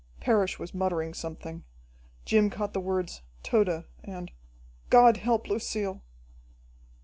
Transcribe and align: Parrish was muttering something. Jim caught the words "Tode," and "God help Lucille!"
Parrish 0.19 0.57
was 0.57 0.73
muttering 0.73 1.13
something. 1.13 1.63
Jim 2.25 2.49
caught 2.49 2.73
the 2.73 2.79
words 2.79 3.21
"Tode," 3.43 3.85
and 4.03 4.31
"God 4.89 5.17
help 5.17 5.47
Lucille!" 5.47 6.01